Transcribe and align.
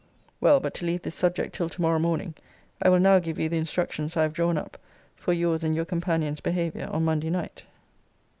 Well, 0.39 0.59
but 0.59 0.73
to 0.73 0.85
leave 0.87 1.03
this 1.03 1.13
subject 1.13 1.53
till 1.53 1.69
to 1.69 1.79
morrow 1.79 1.99
morning, 1.99 2.33
I 2.81 2.89
will 2.89 2.99
now 2.99 3.19
give 3.19 3.37
you 3.37 3.49
the 3.49 3.59
instructions 3.59 4.17
I 4.17 4.23
have 4.23 4.33
drawn 4.33 4.57
up 4.57 4.79
for 5.15 5.31
your's 5.31 5.63
and 5.63 5.75
your 5.75 5.85
companions' 5.85 6.41
behaviour 6.41 6.89
on 6.91 7.05
Monday 7.05 7.29
night. 7.29 7.65